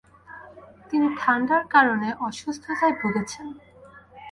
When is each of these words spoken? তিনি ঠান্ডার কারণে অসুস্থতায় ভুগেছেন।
তিনি 0.89 1.07
ঠান্ডার 1.19 1.61
কারণে 1.73 2.09
অসুস্থতায় 2.27 2.95
ভুগেছেন। 3.01 3.47